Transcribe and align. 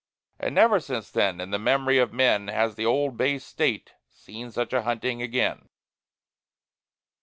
And 0.39 0.55
never 0.55 0.79
since 0.79 1.11
then, 1.11 1.39
in 1.39 1.51
the 1.51 1.59
memory 1.59 1.99
of 1.99 2.11
men, 2.11 2.47
Has 2.47 2.73
the 2.73 2.87
Old 2.87 3.17
Bay 3.17 3.37
State 3.37 3.93
seen 4.09 4.49
such 4.49 4.73
a 4.73 4.81
hunting 4.81 5.21
again. 5.21 5.69